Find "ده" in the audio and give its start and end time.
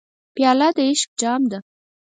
1.51-1.59